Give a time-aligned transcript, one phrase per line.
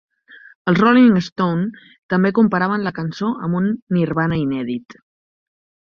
[0.71, 3.69] Els "Rolling Stone" també comparaven la cançó amb un
[3.99, 4.99] "nirvana inèdit".